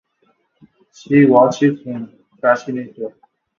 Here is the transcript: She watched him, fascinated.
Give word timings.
She 0.95 1.25
watched 1.25 1.61
him, 1.61 2.25
fascinated. 2.41 3.13